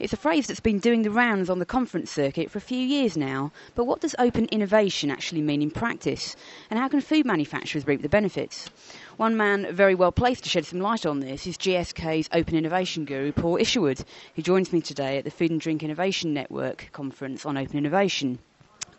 It's 0.00 0.12
a 0.12 0.16
phrase 0.16 0.46
that's 0.46 0.60
been 0.60 0.78
doing 0.78 1.02
the 1.02 1.10
rounds 1.10 1.50
on 1.50 1.58
the 1.58 1.66
conference 1.66 2.12
circuit 2.12 2.52
for 2.52 2.58
a 2.58 2.60
few 2.60 2.78
years 2.78 3.16
now. 3.16 3.50
But 3.74 3.84
what 3.84 4.00
does 4.00 4.14
open 4.20 4.44
innovation 4.46 5.10
actually 5.10 5.42
mean 5.42 5.60
in 5.60 5.72
practice? 5.72 6.36
And 6.70 6.78
how 6.78 6.86
can 6.86 7.00
food 7.00 7.26
manufacturers 7.26 7.84
reap 7.84 8.02
the 8.02 8.08
benefits? 8.08 8.70
One 9.16 9.36
man 9.36 9.66
very 9.74 9.96
well 9.96 10.12
placed 10.12 10.44
to 10.44 10.50
shed 10.50 10.66
some 10.66 10.80
light 10.80 11.04
on 11.04 11.18
this 11.18 11.48
is 11.48 11.58
GSK's 11.58 12.28
open 12.32 12.54
innovation 12.54 13.06
guru, 13.06 13.32
Paul 13.32 13.56
Isherwood, 13.56 14.04
who 14.36 14.42
joins 14.42 14.72
me 14.72 14.80
today 14.80 15.18
at 15.18 15.24
the 15.24 15.32
Food 15.32 15.50
and 15.50 15.60
Drink 15.60 15.82
Innovation 15.82 16.32
Network 16.32 16.90
conference 16.92 17.44
on 17.44 17.58
open 17.58 17.76
innovation. 17.76 18.38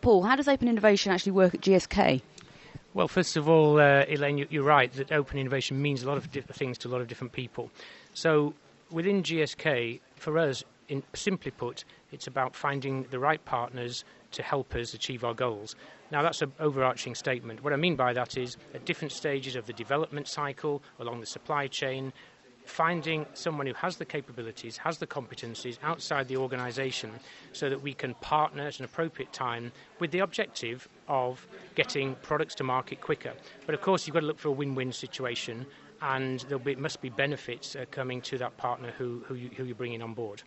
Paul, 0.02 0.24
how 0.24 0.36
does 0.36 0.50
open 0.50 0.68
innovation 0.68 1.14
actually 1.14 1.32
work 1.32 1.56
at 1.56 1.62
GSK? 1.62 2.22
Well, 2.94 3.08
first 3.08 3.38
of 3.38 3.48
all, 3.48 3.80
uh, 3.80 4.04
Elaine, 4.10 4.46
you're 4.50 4.64
right 4.64 4.92
that 4.94 5.14
open 5.14 5.38
innovation 5.38 5.82
means 5.82 6.04
a 6.04 6.08
lot 6.08 6.18
of 6.18 6.26
things 6.26 6.78
to 6.80 6.90
a 6.90 6.90
lot 6.90 7.00
of 7.00 7.08
different 7.08 7.32
people. 7.32 7.72
So 8.14 8.54
within 8.92 9.24
GSK, 9.24 10.02
for 10.18 10.38
us, 10.38 10.66
in, 10.90 11.04
simply 11.14 11.52
put, 11.52 11.86
it's 12.11 12.28
about 12.28 12.56
finding 12.56 13.04
the 13.11 13.20
right 13.20 13.43
partners 13.46 14.04
to 14.32 14.43
help 14.43 14.75
us 14.75 14.93
achieve 14.93 15.24
our 15.24 15.34
goals. 15.34 15.75
Now, 16.12 16.21
that's 16.21 16.42
an 16.42 16.52
overarching 16.60 17.15
statement. 17.15 17.64
What 17.64 17.74
I 17.74 17.78
mean 17.78 17.96
by 17.96 18.14
that 18.14 18.38
is 18.38 18.57
at 18.74 18.86
different 18.86 19.12
stages 19.12 19.56
of 19.56 19.65
the 19.65 19.74
development 19.74 20.28
cycle, 20.28 20.82
along 21.00 21.20
the 21.20 21.25
supply 21.25 21.68
chain, 21.68 22.12
finding 22.65 23.25
someone 23.34 23.65
who 23.65 23.74
has 23.74 23.98
the 23.98 24.06
capabilities, 24.06 24.78
has 24.78 24.98
the 25.00 25.07
competencies 25.07 25.78
outside 25.82 26.28
the 26.28 26.38
organisation 26.38 27.12
so 27.51 27.70
that 27.70 27.82
we 27.82 27.93
can 27.93 28.14
partner 28.15 28.64
at 28.64 28.79
an 28.79 28.86
appropriate 28.86 29.34
time 29.34 29.71
with 30.00 30.12
the 30.12 30.20
objective 30.20 30.87
of 31.07 31.48
getting 31.76 32.16
products 32.22 32.56
to 32.56 32.64
market 32.64 33.02
quicker. 33.02 33.34
But 33.66 33.76
of 33.76 33.81
course, 33.81 34.06
you've 34.06 34.14
got 34.14 34.22
to 34.22 34.28
look 34.28 34.40
for 34.40 34.50
a 34.50 34.52
win 34.52 34.76
win 34.76 34.92
situation 34.92 35.66
and 36.02 36.42
there 36.42 36.59
must 36.78 37.02
be 37.02 37.09
benefits 37.09 37.76
uh, 37.76 37.86
coming 37.92 38.22
to 38.22 38.38
that 38.38 38.56
partner 38.58 38.94
who, 38.98 39.23
who, 39.28 39.36
you, 39.36 39.50
who 39.58 39.66
you're 39.66 39.76
bringing 39.76 40.02
on 40.02 40.14
board. 40.14 40.44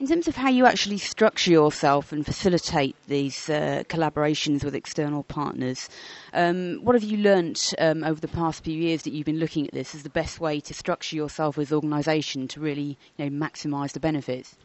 In 0.00 0.06
terms 0.06 0.28
of 0.28 0.36
how 0.36 0.48
you 0.48 0.64
actually 0.64 0.98
structure 0.98 1.50
yourself 1.50 2.12
and 2.12 2.24
facilitate 2.24 2.94
these 3.08 3.50
uh, 3.50 3.82
collaborations 3.88 4.62
with 4.62 4.76
external 4.76 5.24
partners, 5.24 5.88
um, 6.32 6.78
what 6.84 6.94
have 6.94 7.02
you 7.02 7.18
learnt 7.18 7.74
um, 7.80 8.04
over 8.04 8.20
the 8.20 8.28
past 8.28 8.62
few 8.62 8.80
years 8.80 9.02
that 9.02 9.12
you've 9.12 9.26
been 9.26 9.40
looking 9.40 9.66
at 9.66 9.72
this 9.72 9.96
as 9.96 10.04
the 10.04 10.08
best 10.08 10.38
way 10.38 10.60
to 10.60 10.72
structure 10.72 11.16
yourself 11.16 11.58
as 11.58 11.72
an 11.72 11.74
organisation 11.74 12.46
to 12.46 12.60
really 12.60 12.96
you 13.16 13.28
know, 13.28 13.46
maximise 13.46 13.90
the 13.90 13.98
benefits? 13.98 14.56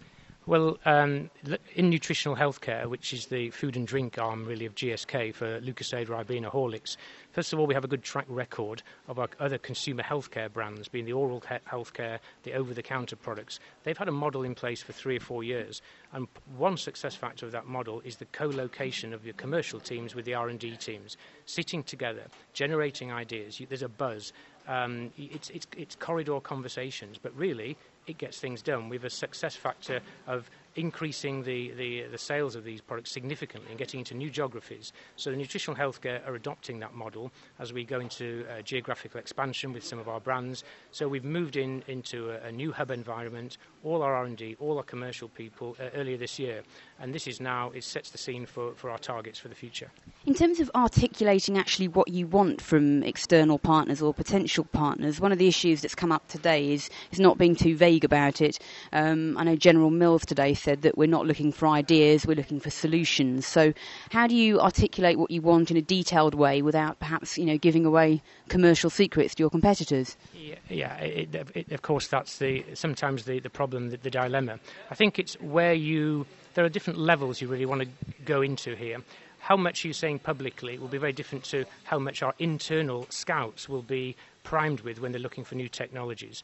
Well, 0.46 0.78
um, 0.84 1.30
in 1.74 1.90
nutritional 1.90 2.36
healthcare, 2.36 2.88
which 2.88 3.14
is 3.14 3.28
the 3.28 3.50
food 3.52 3.78
and 3.78 3.88
drink 3.88 4.18
arm 4.18 4.46
really 4.46 4.66
of 4.66 4.76
GSK 4.76 5.34
for 5.34 5.62
Lucozade, 5.62 6.08
Ribena, 6.08 6.52
Horlicks, 6.52 6.98
first 7.32 7.54
of 7.54 7.60
all, 7.60 7.66
we 7.66 7.74
have 7.74 7.86
a 7.86 7.88
good 7.88 8.04
track 8.04 8.26
record 8.28 8.84
of 9.08 9.20
our 9.20 9.30
other 9.40 9.58
consumer 9.58 10.04
healthcare 10.04 10.52
brands, 10.52 10.90
being 10.90 11.06
the 11.06 11.14
oral 11.14 11.42
healthcare, 11.72 12.20
the 12.44 12.52
over-the-counter 12.52 13.16
products. 13.16 13.62
They've 13.86 13.98
had 13.98 14.10
a 14.10 14.12
model 14.12 14.44
in 14.44 14.54
place 14.54 14.84
for 14.84 14.92
three 14.92 15.16
or 15.16 15.22
four 15.22 15.46
years, 15.46 15.82
and 16.12 16.28
one 16.58 16.76
success 16.76 17.16
factor 17.16 17.46
of 17.46 17.54
that 17.54 17.68
model 17.68 18.02
is 18.02 18.18
the 18.18 18.26
co-location 18.26 19.14
of 19.14 19.24
your 19.24 19.36
commercial 19.36 19.80
teams 19.80 20.14
with 20.14 20.26
the 20.26 20.34
R&D 20.34 20.76
teams, 20.76 21.16
sitting 21.46 21.84
together, 21.84 22.24
generating 22.52 23.14
ideas. 23.14 23.62
There's 23.70 23.82
a 23.82 23.88
buzz. 23.88 24.34
Um, 24.68 25.12
it's, 25.18 25.50
it's, 25.50 25.68
it's 25.78 25.96
corridor 25.96 26.40
conversations, 26.40 27.18
but 27.22 27.36
really 27.36 27.78
it 28.08 28.18
gets 28.18 28.40
things 28.40 28.62
done. 28.62 28.90
We 28.90 28.98
have 28.98 29.06
a 29.06 29.10
success 29.10 29.56
factor 29.56 30.02
of 30.28 30.50
increasing 30.76 31.44
the, 31.44 31.72
the, 31.72 32.04
the, 32.12 32.18
sales 32.18 32.56
of 32.56 32.64
these 32.64 32.82
products 32.82 33.12
significantly 33.12 33.70
and 33.70 33.78
getting 33.78 34.00
into 34.00 34.14
new 34.14 34.30
geographies. 34.30 34.92
So 35.16 35.30
the 35.30 35.38
nutritional 35.38 35.78
healthcare 35.78 36.26
are 36.28 36.36
adopting 36.36 36.80
that 36.80 36.94
model 36.94 37.32
as 37.60 37.74
we 37.74 37.84
go 37.84 38.00
into 38.00 38.46
uh, 38.50 38.62
geographical 38.62 39.20
expansion 39.20 39.74
with 39.74 39.84
some 39.84 40.00
of 40.00 40.08
our 40.08 40.20
brands. 40.20 40.64
So 40.92 41.08
we've 41.08 41.24
moved 41.24 41.58
in 41.58 41.84
into 41.88 42.32
a, 42.32 42.48
a 42.48 42.52
new 42.52 42.72
hub 42.72 42.92
environment, 42.92 43.58
all 43.84 44.02
our 44.02 44.16
R&D, 44.16 44.58
all 44.60 44.78
our 44.78 44.84
commercial 44.84 45.28
people 45.30 45.76
uh, 45.80 45.90
earlier 45.96 46.18
this 46.18 46.40
year. 46.40 46.64
And 47.00 47.14
this 47.14 47.28
is 47.28 47.40
now, 47.40 47.72
it 47.72 47.84
sets 47.84 48.12
the 48.12 48.18
scene 48.18 48.46
for, 48.46 48.74
for 48.76 48.90
our 48.90 48.98
targets 48.98 49.38
for 49.38 49.50
the 49.50 49.56
future. 49.56 49.92
In 50.26 50.34
terms 50.34 50.60
of 50.60 50.72
articulating 50.74 51.58
actually 51.58 51.88
what 51.88 52.08
you 52.08 52.26
want 52.28 52.62
from 52.62 53.04
external 53.04 53.60
partners 53.60 54.02
or 54.02 54.14
potential 54.14 54.64
partners, 54.72 55.20
one 55.20 55.32
of 55.32 55.38
the 55.38 55.48
issues 55.48 55.82
that's 55.82 55.96
come 55.96 56.12
up 56.12 56.28
today 56.30 56.74
is, 56.74 56.90
is 57.12 57.20
not 57.20 57.38
being 57.38 57.56
too 57.56 57.76
vague 57.76 58.04
about 58.04 58.42
it. 58.42 58.58
Um, 58.92 59.38
I 59.38 59.44
know 59.44 59.56
General 59.56 59.90
Mills 59.90 60.26
today 60.26 60.54
said 60.64 60.82
that 60.84 60.98
we're 60.98 61.08
not 61.08 61.26
looking 61.26 61.52
for 61.52 61.68
ideas, 61.68 62.26
we're 62.26 62.36
looking 62.36 62.60
for 62.60 62.70
solutions. 62.70 63.46
So, 63.46 63.74
how 64.12 64.28
do 64.28 64.36
you 64.36 64.60
articulate 64.60 65.20
what 65.20 65.30
you 65.30 65.42
want 65.42 65.70
in 65.70 65.78
a 65.78 65.82
detailed 65.82 66.34
way 66.34 66.62
without 66.62 67.00
perhaps 67.00 67.38
you 67.38 67.46
know 67.46 67.58
giving 67.58 67.86
away 67.86 68.22
commercial 68.50 68.90
secrets 68.90 69.36
to 69.36 69.44
your 69.44 69.50
competitors? 69.50 70.18
Yeah, 70.34 70.56
yeah 70.70 70.96
it, 70.98 71.36
it, 71.54 71.72
of 71.72 71.82
course, 71.82 72.08
that's 72.08 72.38
the 72.38 72.64
sometimes 72.74 73.26
the, 73.26 73.40
the 73.40 73.50
problem, 73.50 73.90
the, 73.90 73.98
the 73.98 74.10
dilemma. 74.10 74.60
I 74.90 74.96
think 74.96 75.20
it's 75.20 75.36
where 75.42 75.74
you 75.74 76.26
there 76.54 76.64
are 76.64 76.70
different 76.70 77.00
levels 77.00 77.42
you 77.42 77.48
really 77.48 77.66
want 77.66 77.82
to 77.82 77.88
go 78.26 78.42
into 78.42 78.76
here 78.76 79.00
how 79.40 79.58
much 79.58 79.84
you're 79.84 79.94
saying 79.94 80.20
publicly 80.20 80.78
will 80.78 80.88
be 80.88 80.98
very 80.98 81.12
different 81.12 81.44
to 81.44 81.66
how 81.84 82.00
much 82.00 82.24
our 82.24 82.34
internal 82.40 83.06
scouts 83.10 83.68
will 83.68 83.82
be 83.82 84.16
primed 84.44 84.80
with 84.82 85.02
when 85.02 85.12
they're 85.12 85.20
looking 85.20 85.44
for 85.44 85.56
new 85.56 85.68
technologies. 85.68 86.44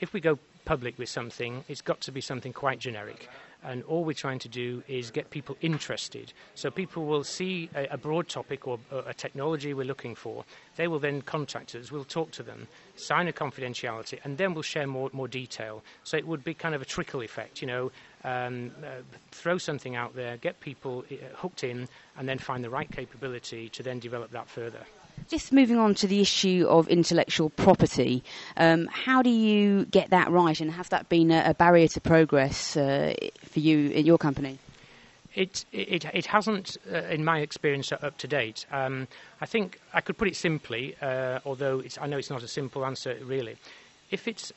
If 0.00 0.12
we 0.12 0.20
go 0.20 0.36
public 0.64 0.98
with 0.98 1.08
something, 1.08 1.64
it's 1.68 1.80
got 1.80 2.00
to 2.00 2.10
be 2.10 2.20
something 2.20 2.52
quite 2.52 2.80
generic 2.80 3.28
and 3.62 3.82
all 3.84 4.04
we're 4.04 4.12
trying 4.12 4.38
to 4.40 4.48
do 4.48 4.82
is 4.88 5.10
get 5.10 5.30
people 5.30 5.56
interested. 5.60 6.32
So 6.54 6.70
people 6.70 7.06
will 7.06 7.24
see 7.24 7.70
a, 7.74 7.86
a 7.92 7.98
broad 7.98 8.28
topic 8.28 8.66
or 8.66 8.78
a 9.06 9.14
technology 9.14 9.74
we're 9.74 9.86
looking 9.86 10.14
for. 10.14 10.44
They 10.76 10.88
will 10.88 10.98
then 10.98 11.22
contact 11.22 11.74
us. 11.74 11.92
We'll 11.92 12.04
talk 12.04 12.30
to 12.32 12.42
them, 12.42 12.66
sign 12.96 13.28
a 13.28 13.32
confidentiality, 13.32 14.18
and 14.24 14.38
then 14.38 14.54
we'll 14.54 14.62
share 14.62 14.86
more 14.86 15.10
more 15.12 15.28
detail. 15.28 15.82
So 16.04 16.16
it 16.16 16.26
would 16.26 16.44
be 16.44 16.54
kind 16.54 16.74
of 16.74 16.82
a 16.82 16.86
trickle 16.86 17.22
effect, 17.22 17.60
you 17.60 17.68
know. 17.68 17.90
Um, 18.22 18.72
uh, 18.84 19.00
throw 19.30 19.56
something 19.56 19.96
out 19.96 20.14
there, 20.14 20.36
get 20.36 20.60
people 20.60 21.04
uh, 21.10 21.14
hooked 21.36 21.64
in, 21.64 21.88
and 22.18 22.28
then 22.28 22.38
find 22.38 22.62
the 22.62 22.68
right 22.68 22.90
capability 22.90 23.70
to 23.70 23.82
then 23.82 23.98
develop 23.98 24.30
that 24.32 24.46
further. 24.48 24.84
Just 25.28 25.52
moving 25.52 25.78
on 25.78 25.94
to 25.96 26.06
the 26.06 26.20
issue 26.20 26.66
of 26.68 26.88
intellectual 26.88 27.50
property, 27.50 28.24
um, 28.56 28.86
how 28.92 29.22
do 29.22 29.30
you 29.30 29.84
get 29.86 30.10
that 30.10 30.30
right, 30.30 30.60
and 30.60 30.72
has 30.72 30.88
that 30.88 31.08
been 31.08 31.30
a, 31.30 31.42
a 31.46 31.54
barrier 31.54 31.88
to 31.88 32.00
progress 32.00 32.76
uh, 32.76 33.14
for 33.44 33.60
you 33.60 33.90
in 33.90 34.06
your 34.06 34.18
company? 34.18 34.58
It, 35.34 35.64
it, 35.72 36.04
it 36.12 36.26
hasn't, 36.26 36.76
uh, 36.92 37.02
in 37.04 37.24
my 37.24 37.38
experience, 37.38 37.92
up 37.92 38.18
to 38.18 38.26
date. 38.26 38.66
Um, 38.72 39.06
I 39.40 39.46
think 39.46 39.80
I 39.94 40.00
could 40.00 40.18
put 40.18 40.26
it 40.26 40.34
simply, 40.34 40.96
uh, 41.00 41.38
although 41.44 41.82
I 42.00 42.06
know 42.08 42.18
it's 42.18 42.30
not 42.30 42.42
a 42.42 42.48
simple 42.48 42.84
answer 42.84 43.16
really. 43.22 43.56
If 44.10 44.26
it's 44.26 44.52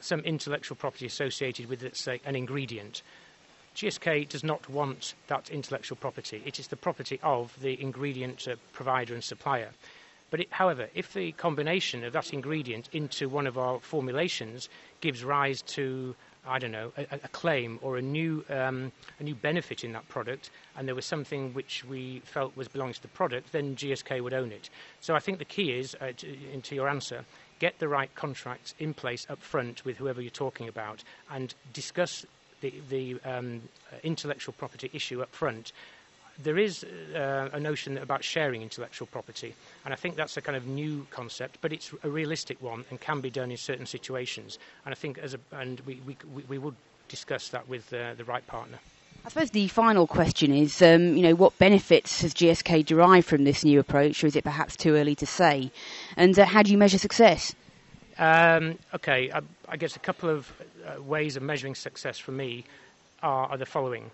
some 0.00 0.20
intellectual 0.20 0.76
property 0.76 1.06
associated 1.06 1.68
with, 1.68 1.82
let's 1.82 2.02
say, 2.02 2.20
an 2.24 2.34
ingredient, 2.34 3.02
GSK 3.76 4.28
does 4.28 4.42
not 4.42 4.68
want 4.68 5.14
that 5.28 5.50
intellectual 5.50 5.96
property. 5.96 6.42
It 6.44 6.58
is 6.58 6.68
the 6.68 6.76
property 6.76 7.20
of 7.22 7.54
the 7.60 7.80
ingredient 7.80 8.48
uh, 8.48 8.56
provider 8.72 9.14
and 9.14 9.22
supplier. 9.22 9.70
But 10.30 10.40
it, 10.40 10.48
however, 10.50 10.88
if 10.94 11.12
the 11.12 11.32
combination 11.32 12.04
of 12.04 12.12
that 12.12 12.32
ingredient 12.32 12.88
into 12.92 13.28
one 13.28 13.46
of 13.46 13.56
our 13.56 13.78
formulations 13.80 14.68
gives 15.00 15.22
rise 15.22 15.62
to 15.62 16.14
I 16.48 16.58
don't 16.58 16.70
know, 16.70 16.92
a, 16.96 17.06
a 17.24 17.28
claim 17.28 17.78
or 17.82 17.96
a 17.96 18.02
new, 18.02 18.44
um, 18.48 18.92
a 19.18 19.24
new 19.24 19.34
benefit 19.34 19.82
in 19.82 19.92
that 19.92 20.08
product, 20.08 20.50
and 20.76 20.86
there 20.86 20.94
was 20.94 21.04
something 21.04 21.52
which 21.54 21.84
we 21.84 22.20
felt 22.24 22.56
was 22.56 22.68
belongs 22.68 22.96
to 22.96 23.02
the 23.02 23.08
product, 23.08 23.52
then 23.52 23.74
GSK 23.74 24.22
would 24.22 24.32
own 24.32 24.52
it. 24.52 24.70
So 25.00 25.14
I 25.14 25.18
think 25.18 25.38
the 25.38 25.44
key 25.44 25.72
is, 25.72 25.96
uh, 26.00 26.12
to, 26.16 26.74
your 26.74 26.88
answer, 26.88 27.24
get 27.58 27.78
the 27.78 27.88
right 27.88 28.14
contracts 28.14 28.74
in 28.78 28.94
place 28.94 29.26
up 29.28 29.42
front 29.42 29.84
with 29.84 29.96
whoever 29.96 30.20
you're 30.20 30.30
talking 30.30 30.68
about, 30.68 31.02
and 31.30 31.54
discuss 31.72 32.24
the, 32.60 32.72
the 32.88 33.20
um, 33.24 33.62
intellectual 34.02 34.54
property 34.56 34.90
issue 34.92 35.22
up 35.22 35.34
front 35.34 35.72
there 36.42 36.58
is 36.58 36.84
uh, 37.14 37.48
a 37.52 37.60
notion 37.60 37.98
about 37.98 38.22
sharing 38.22 38.62
intellectual 38.62 39.06
property, 39.06 39.54
and 39.84 39.92
I 39.92 39.96
think 39.96 40.16
that's 40.16 40.36
a 40.36 40.42
kind 40.42 40.56
of 40.56 40.66
new 40.66 41.06
concept, 41.10 41.58
but 41.60 41.72
it's 41.72 41.92
a 42.02 42.08
realistic 42.08 42.60
one 42.62 42.84
and 42.90 43.00
can 43.00 43.20
be 43.20 43.30
done 43.30 43.50
in 43.50 43.56
certain 43.56 43.86
situations. 43.86 44.58
And 44.84 44.92
I 44.92 44.96
think, 44.96 45.18
as 45.18 45.34
a, 45.34 45.38
and 45.52 45.80
we, 45.80 46.00
we, 46.06 46.42
we 46.48 46.58
would 46.58 46.74
discuss 47.08 47.48
that 47.50 47.68
with 47.68 47.92
uh, 47.92 48.14
the 48.14 48.24
right 48.24 48.46
partner. 48.46 48.78
I 49.24 49.28
suppose 49.28 49.50
the 49.50 49.66
final 49.68 50.06
question 50.06 50.54
is, 50.54 50.80
um, 50.82 51.16
you 51.16 51.22
know, 51.22 51.34
what 51.34 51.58
benefits 51.58 52.22
has 52.22 52.32
GSK 52.32 52.86
derived 52.86 53.26
from 53.26 53.42
this 53.42 53.64
new 53.64 53.80
approach, 53.80 54.22
or 54.22 54.28
is 54.28 54.36
it 54.36 54.44
perhaps 54.44 54.76
too 54.76 54.94
early 54.94 55.16
to 55.16 55.26
say? 55.26 55.72
And 56.16 56.38
uh, 56.38 56.44
how 56.44 56.62
do 56.62 56.70
you 56.70 56.78
measure 56.78 56.98
success? 56.98 57.52
Um, 58.18 58.78
okay, 58.94 59.30
I, 59.32 59.40
I, 59.68 59.76
guess 59.76 59.96
a 59.96 59.98
couple 59.98 60.30
of 60.30 60.50
uh, 60.86 61.02
ways 61.02 61.36
of 61.36 61.42
measuring 61.42 61.74
success 61.74 62.18
for 62.18 62.30
me 62.30 62.64
are, 63.22 63.48
are 63.48 63.58
the 63.58 63.66
following. 63.66 64.10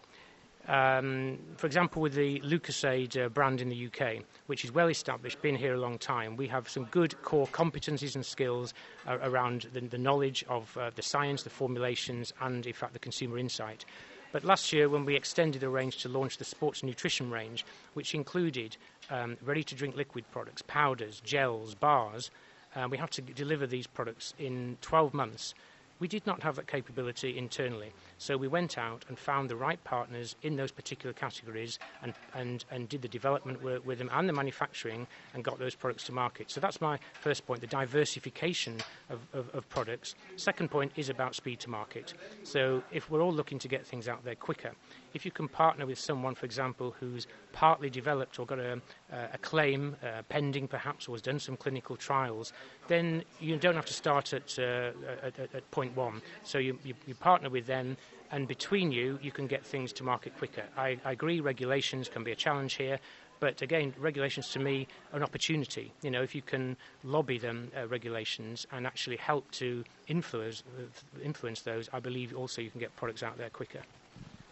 Um, 0.68 1.38
for 1.56 1.66
example, 1.66 2.00
with 2.00 2.14
the 2.14 2.38
Lucozade 2.40 3.16
uh, 3.16 3.28
brand 3.28 3.60
in 3.60 3.68
the 3.68 3.86
UK, 3.86 4.22
which 4.46 4.64
is 4.64 4.70
well 4.72 4.88
established, 4.88 5.42
been 5.42 5.56
here 5.56 5.74
a 5.74 5.80
long 5.80 5.98
time, 5.98 6.36
we 6.36 6.46
have 6.46 6.68
some 6.68 6.84
good 6.86 7.20
core 7.22 7.48
competencies 7.48 8.14
and 8.14 8.24
skills 8.24 8.72
uh, 9.08 9.18
around 9.22 9.66
the, 9.72 9.80
the, 9.80 9.98
knowledge 9.98 10.44
of 10.48 10.76
uh, 10.78 10.90
the 10.94 11.02
science, 11.02 11.42
the 11.42 11.50
formulations, 11.50 12.32
and 12.40 12.64
in 12.64 12.72
fact 12.72 12.92
the 12.92 13.00
consumer 13.00 13.38
insight. 13.38 13.84
But 14.30 14.44
last 14.44 14.72
year, 14.72 14.88
when 14.88 15.04
we 15.04 15.16
extended 15.16 15.60
the 15.60 15.68
range 15.68 15.98
to 15.98 16.08
launch 16.08 16.38
the 16.38 16.44
sports 16.44 16.82
nutrition 16.82 17.30
range, 17.30 17.66
which 17.94 18.14
included 18.14 18.76
um, 19.10 19.36
ready 19.42 19.64
to 19.64 19.74
drink 19.74 19.96
liquid 19.96 20.24
products, 20.30 20.62
powders, 20.62 21.20
gels, 21.20 21.74
bars, 21.74 22.30
uh, 22.76 22.86
we 22.88 22.96
had 22.96 23.10
to 23.10 23.20
deliver 23.20 23.66
these 23.66 23.86
products 23.86 24.32
in 24.38 24.78
12 24.80 25.12
months 25.12 25.54
We 26.02 26.08
did 26.08 26.26
not 26.26 26.42
have 26.42 26.56
that 26.56 26.66
capability 26.66 27.38
internally. 27.38 27.92
So 28.18 28.36
we 28.36 28.48
went 28.48 28.76
out 28.76 29.04
and 29.06 29.16
found 29.16 29.48
the 29.48 29.54
right 29.54 29.82
partners 29.84 30.34
in 30.42 30.56
those 30.56 30.72
particular 30.72 31.12
categories 31.12 31.78
and, 32.02 32.12
and, 32.34 32.64
and 32.72 32.88
did 32.88 33.02
the 33.02 33.08
development 33.08 33.62
work 33.62 33.86
with 33.86 33.98
them 33.98 34.10
and 34.12 34.28
the 34.28 34.32
manufacturing 34.32 35.06
and 35.32 35.44
got 35.44 35.60
those 35.60 35.76
products 35.76 36.02
to 36.06 36.12
market. 36.12 36.50
So 36.50 36.60
that's 36.60 36.80
my 36.80 36.98
first 37.20 37.46
point, 37.46 37.60
the 37.60 37.68
diversification 37.68 38.78
of, 39.10 39.20
of, 39.32 39.48
of 39.54 39.68
products. 39.68 40.16
Second 40.34 40.72
point 40.72 40.90
is 40.96 41.08
about 41.08 41.36
speed 41.36 41.60
to 41.60 41.70
market. 41.70 42.14
So 42.42 42.82
if 42.90 43.08
we're 43.08 43.22
all 43.22 43.32
looking 43.32 43.60
to 43.60 43.68
get 43.68 43.86
things 43.86 44.08
out 44.08 44.24
there 44.24 44.34
quicker, 44.34 44.72
if 45.14 45.24
you 45.24 45.30
can 45.30 45.48
partner 45.48 45.86
with 45.86 45.98
someone, 45.98 46.34
for 46.34 46.46
example, 46.46 46.94
who's 46.98 47.26
partly 47.52 47.90
developed 47.90 48.38
or 48.38 48.46
got 48.46 48.58
a, 48.58 48.80
a 49.12 49.38
claim 49.38 49.96
uh, 50.02 50.22
pending 50.28 50.66
perhaps 50.66 51.06
or 51.06 51.14
has 51.14 51.22
done 51.22 51.38
some 51.38 51.56
clinical 51.56 51.96
trials, 51.96 52.52
then 52.88 53.22
you 53.38 53.56
don't 53.56 53.74
have 53.74 53.86
to 53.86 53.92
start 53.92 54.32
at, 54.32 54.58
uh, 54.58 54.90
at, 55.22 55.38
at, 55.38 55.70
point 55.70 55.91
one. 55.94 56.22
So 56.44 56.58
you, 56.58 56.78
you, 56.84 56.94
you 57.06 57.14
partner 57.14 57.50
with 57.50 57.66
them 57.66 57.96
and 58.30 58.48
between 58.48 58.90
you, 58.90 59.18
you 59.22 59.30
can 59.30 59.46
get 59.46 59.64
things 59.64 59.92
to 59.94 60.04
market 60.04 60.36
quicker. 60.38 60.64
I, 60.76 60.98
I 61.04 61.12
agree 61.12 61.40
regulations 61.40 62.08
can 62.08 62.24
be 62.24 62.32
a 62.32 62.36
challenge 62.36 62.74
here, 62.74 62.98
but 63.40 63.60
again, 63.60 63.92
regulations 63.98 64.48
to 64.50 64.58
me 64.58 64.86
are 65.12 65.16
an 65.16 65.22
opportunity. 65.22 65.92
You 66.02 66.10
know, 66.10 66.22
if 66.22 66.34
you 66.34 66.42
can 66.42 66.76
lobby 67.04 67.38
them, 67.38 67.70
uh, 67.76 67.86
regulations, 67.88 68.66
and 68.72 68.86
actually 68.86 69.16
help 69.16 69.50
to 69.52 69.84
influence, 70.08 70.62
uh, 70.78 71.20
influence 71.22 71.60
those, 71.62 71.90
I 71.92 72.00
believe 72.00 72.34
also 72.34 72.62
you 72.62 72.70
can 72.70 72.80
get 72.80 72.94
products 72.96 73.22
out 73.22 73.36
there 73.36 73.50
quicker. 73.50 73.80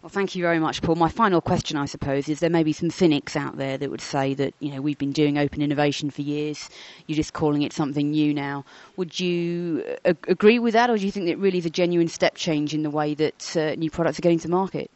Well, 0.01 0.09
thank 0.09 0.35
you 0.35 0.41
very 0.41 0.57
much, 0.57 0.81
Paul. 0.81 0.95
My 0.95 1.09
final 1.09 1.41
question, 1.41 1.77
I 1.77 1.85
suppose, 1.85 2.27
is 2.27 2.39
there 2.39 2.49
may 2.49 2.63
be 2.63 2.73
some 2.73 2.89
cynics 2.89 3.35
out 3.35 3.57
there 3.57 3.77
that 3.77 3.91
would 3.91 4.01
say 4.01 4.33
that 4.33 4.55
you 4.59 4.71
know 4.71 4.81
we've 4.81 4.97
been 4.97 5.11
doing 5.11 5.37
open 5.37 5.61
innovation 5.61 6.09
for 6.09 6.23
years. 6.23 6.71
You're 7.05 7.17
just 7.17 7.33
calling 7.33 7.61
it 7.61 7.71
something 7.71 8.09
new 8.09 8.33
now. 8.33 8.65
Would 8.97 9.19
you 9.19 9.83
uh, 10.03 10.15
agree 10.27 10.57
with 10.57 10.73
that, 10.73 10.89
or 10.89 10.97
do 10.97 11.05
you 11.05 11.11
think 11.11 11.27
that 11.27 11.37
really 11.37 11.59
is 11.59 11.67
a 11.67 11.69
genuine 11.69 12.07
step 12.07 12.33
change 12.33 12.73
in 12.73 12.81
the 12.81 12.89
way 12.89 13.13
that 13.13 13.55
uh, 13.55 13.75
new 13.75 13.91
products 13.91 14.17
are 14.17 14.23
getting 14.23 14.39
to 14.39 14.49
market? 14.49 14.89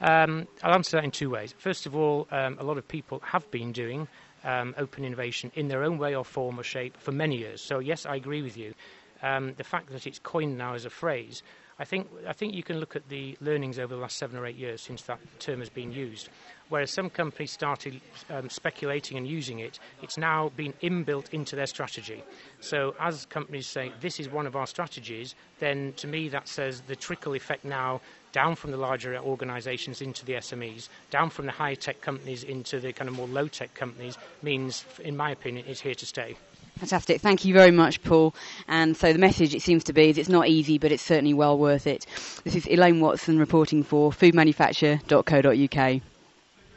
Um, 0.00 0.48
I'll 0.64 0.74
answer 0.74 0.96
that 0.96 1.04
in 1.04 1.12
two 1.12 1.30
ways. 1.30 1.54
First 1.56 1.86
of 1.86 1.94
all, 1.94 2.26
um, 2.32 2.56
a 2.58 2.64
lot 2.64 2.76
of 2.76 2.88
people 2.88 3.20
have 3.24 3.48
been 3.52 3.70
doing 3.70 4.08
um, 4.42 4.74
open 4.76 5.04
innovation 5.04 5.52
in 5.54 5.68
their 5.68 5.84
own 5.84 5.96
way 5.96 6.16
or 6.16 6.24
form 6.24 6.58
or 6.58 6.64
shape 6.64 6.96
for 6.96 7.12
many 7.12 7.36
years. 7.36 7.60
So 7.60 7.78
yes, 7.78 8.04
I 8.04 8.16
agree 8.16 8.42
with 8.42 8.56
you. 8.56 8.74
Um, 9.22 9.54
the 9.54 9.64
fact 9.64 9.90
that 9.90 10.08
it's 10.08 10.18
coined 10.18 10.58
now 10.58 10.74
as 10.74 10.84
a 10.84 10.90
phrase 10.90 11.44
I 11.78 11.84
think, 11.84 12.08
I 12.28 12.32
think 12.32 12.54
you 12.54 12.62
can 12.62 12.78
look 12.78 12.94
at 12.94 13.08
the 13.08 13.36
learnings 13.40 13.78
over 13.78 13.94
the 13.94 14.00
last 14.00 14.16
seven 14.16 14.38
or 14.38 14.46
eight 14.46 14.56
years 14.56 14.80
since 14.80 15.02
that 15.02 15.18
term 15.40 15.58
has 15.58 15.68
been 15.68 15.92
used. 15.92 16.28
Whereas 16.68 16.92
some 16.92 17.10
companies 17.10 17.50
started 17.50 18.00
um, 18.30 18.48
speculating 18.48 19.18
and 19.18 19.26
using 19.26 19.58
it, 19.58 19.78
it's 20.00 20.16
now 20.16 20.50
been 20.56 20.72
inbuilt 20.82 21.32
into 21.32 21.56
their 21.56 21.66
strategy. 21.66 22.22
So 22.60 22.94
as 23.00 23.26
companies 23.26 23.66
say, 23.66 23.92
this 24.00 24.18
is 24.20 24.28
one 24.28 24.46
of 24.46 24.56
our 24.56 24.66
strategies, 24.66 25.34
then 25.58 25.92
to 25.96 26.06
me 26.06 26.28
that 26.28 26.48
says 26.48 26.80
the 26.82 26.96
trickle 26.96 27.34
effect 27.34 27.64
now 27.64 28.00
down 28.32 28.54
from 28.54 28.70
the 28.70 28.76
larger 28.76 29.16
organisations 29.18 30.00
into 30.00 30.24
the 30.24 30.34
SMEs, 30.34 30.88
down 31.10 31.30
from 31.30 31.46
the 31.46 31.52
high-tech 31.52 32.00
companies 32.00 32.42
into 32.44 32.80
the 32.80 32.92
kind 32.92 33.08
of 33.08 33.16
more 33.16 33.28
low-tech 33.28 33.74
companies 33.74 34.16
means, 34.42 34.84
in 35.02 35.16
my 35.16 35.30
opinion, 35.30 35.64
it's 35.68 35.80
here 35.80 35.94
to 35.94 36.06
stay. 36.06 36.36
Fantastic. 36.76 37.20
Thank 37.20 37.44
you 37.44 37.54
very 37.54 37.70
much, 37.70 38.02
Paul. 38.02 38.34
And 38.66 38.96
so 38.96 39.12
the 39.12 39.18
message, 39.18 39.54
it 39.54 39.62
seems 39.62 39.84
to 39.84 39.92
be, 39.92 40.10
is 40.10 40.18
it's 40.18 40.28
not 40.28 40.48
easy, 40.48 40.78
but 40.78 40.90
it's 40.92 41.02
certainly 41.02 41.32
well 41.34 41.56
worth 41.56 41.86
it. 41.86 42.04
This 42.42 42.56
is 42.56 42.66
Elaine 42.66 43.00
Watson 43.00 43.38
reporting 43.38 43.82
for 43.84 44.10
foodmanufacture.co.uk. 44.10 46.02